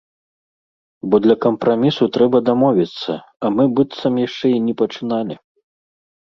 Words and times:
Бо 1.09 1.15
для 1.25 1.35
кампрамісу 1.45 2.07
трэба 2.15 2.37
дамовіцца, 2.47 3.11
а 3.45 3.53
мы 3.59 3.63
быццам 3.81 4.13
яшчэ 4.27 4.47
і 4.57 4.65
не 4.71 4.77
пачыналі. 4.81 5.35